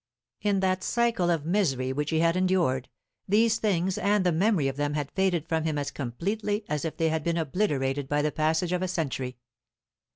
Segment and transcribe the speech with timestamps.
[0.41, 2.89] In that cycle of misery which he had endured,
[3.27, 6.97] these things and the memory of them had faded from him as completely as if
[6.97, 9.37] they had been obliterated by the passage of a century.